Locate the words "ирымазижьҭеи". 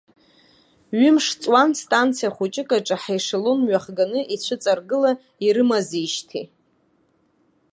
5.45-6.45